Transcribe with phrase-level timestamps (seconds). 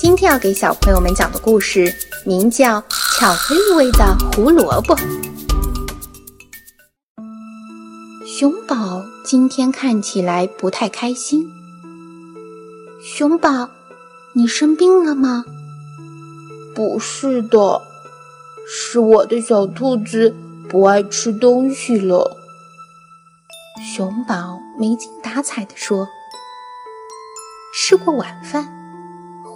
[0.00, 2.80] 今天要给小朋友们讲的故事名叫
[3.18, 4.96] 《巧克力味的胡萝卜》。
[8.26, 11.46] 熊宝今天看起来不太开心。
[13.02, 13.68] 熊宝，
[14.32, 15.44] 你生病了吗？
[16.74, 17.82] 不是的，
[18.66, 20.34] 是我的小兔子
[20.70, 22.38] 不爱吃东西了。
[23.94, 26.08] 熊宝没精打采地说。
[27.74, 28.79] 吃过晚饭，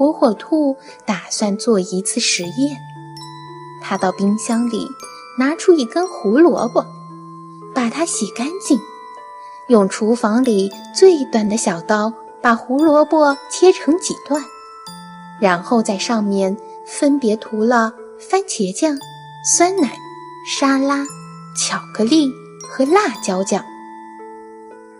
[0.00, 2.78] 火火兔打算做一次实验。
[3.82, 4.88] 他到冰箱里
[5.38, 6.82] 拿出一根胡萝卜，
[7.74, 8.80] 把它洗干净，
[9.68, 14.42] 用厨房里最短的小刀把胡萝卜切成几段，
[15.38, 16.56] 然后在上面
[16.86, 18.96] 分别涂了番茄酱、
[19.44, 19.92] 酸奶、
[20.46, 21.04] 沙拉、
[21.54, 22.32] 巧克力
[22.66, 23.62] 和辣椒酱。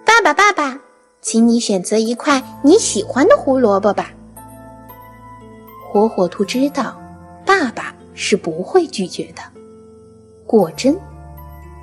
[0.05, 0.79] 爸爸，爸爸。
[1.23, 4.11] 请你选择一块你喜欢的胡萝卜吧。
[5.91, 6.97] 火火兔知道，
[7.45, 9.43] 爸爸是不会拒绝的。
[10.47, 10.97] 果真，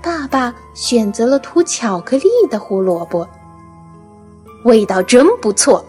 [0.01, 3.27] 爸爸选择了涂巧克力的胡萝卜，
[4.63, 5.85] 味道真不错。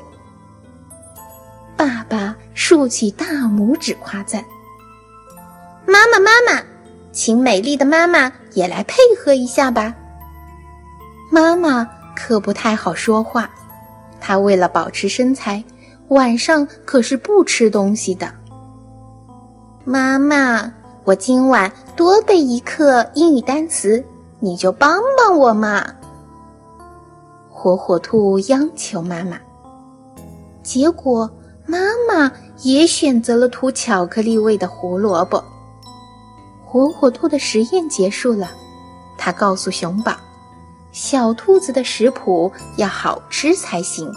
[1.77, 4.45] 爸爸竖起大拇指夸赞
[5.87, 6.61] ：“妈妈，妈妈，
[7.13, 9.95] 请美丽的妈妈也来配合一下吧。”
[11.31, 11.89] 妈妈。
[12.21, 13.49] 可不太好说话，
[14.21, 15.63] 她为了保持身材，
[16.09, 18.33] 晚上可是不吃东西的。
[19.85, 20.73] 妈妈，
[21.05, 24.05] 我今晚多背一课英语单词，
[24.41, 25.85] 你就帮帮我嘛！
[27.51, 29.39] 火火兔央求妈妈。
[30.63, 31.31] 结果
[31.67, 32.31] 妈妈
[32.63, 35.43] 也选择了涂巧克力味的胡萝卜。
[36.65, 38.51] 火火兔的实验结束了，
[39.17, 40.15] 他告诉熊宝。
[40.93, 44.11] 小兔子的食谱要好吃才行。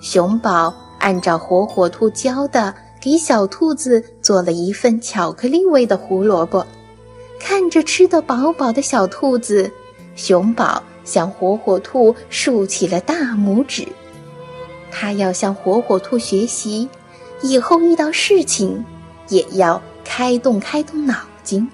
[0.00, 6.66] 熊宝按照火火兔教的，给小兔子做了一份巧克力味的胡萝卜。
[7.38, 9.70] 看着吃得饱饱的小兔子，
[10.16, 13.86] 熊宝向火火兔竖起了大拇指。
[14.90, 16.88] 他要向火火兔学习，
[17.42, 18.82] 以后遇到事情
[19.28, 21.68] 也要开动开动脑筋。